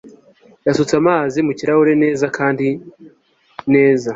[0.67, 2.67] yasutse amazi mu kirahure neza kandi
[3.73, 4.09] neza